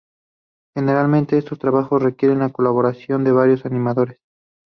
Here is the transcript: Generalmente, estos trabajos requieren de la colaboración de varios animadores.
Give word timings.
Generalmente, 0.75 1.37
estos 1.37 1.59
trabajos 1.59 2.01
requieren 2.01 2.39
de 2.39 2.45
la 2.45 2.49
colaboración 2.51 3.23
de 3.23 3.31
varios 3.33 3.67
animadores. 3.67 4.19